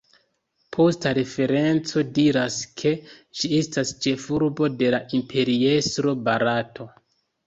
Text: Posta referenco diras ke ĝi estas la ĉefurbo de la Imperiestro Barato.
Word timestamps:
Posta 0.75 1.09
referenco 1.15 2.01
diras 2.17 2.57
ke 2.81 2.93
ĝi 3.41 3.51
estas 3.57 3.91
la 3.91 3.99
ĉefurbo 4.05 4.71
de 4.79 4.89
la 4.97 5.03
Imperiestro 5.19 6.15
Barato. 6.29 6.89